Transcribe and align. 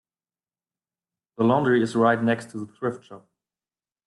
The 1.37 1.43
laundry 1.43 1.83
is 1.83 1.95
right 1.95 2.19
next 2.19 2.49
to 2.49 2.59
the 2.59 2.65
thrift 2.65 3.03
shop. 3.05 3.27